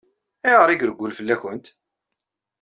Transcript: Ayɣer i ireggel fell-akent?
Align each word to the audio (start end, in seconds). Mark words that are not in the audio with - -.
Ayɣer 0.45 0.69
i 0.71 0.75
ireggel 0.75 1.11
fell-akent? 1.19 1.65